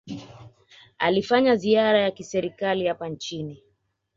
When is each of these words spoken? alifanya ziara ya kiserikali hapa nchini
alifanya 0.99 1.55
ziara 1.55 1.99
ya 2.01 2.11
kiserikali 2.11 2.87
hapa 2.87 3.09
nchini 3.09 3.63